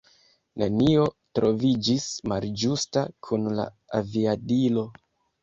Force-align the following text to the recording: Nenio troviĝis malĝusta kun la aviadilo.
Nenio 0.61 1.03
troviĝis 1.39 2.07
malĝusta 2.33 3.05
kun 3.29 3.47
la 3.61 3.67
aviadilo. 4.01 4.89